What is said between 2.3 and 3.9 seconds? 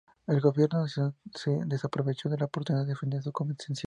oportunidad de defender su concesión.